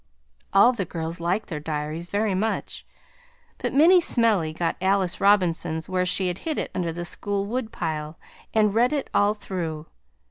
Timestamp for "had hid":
6.27-6.57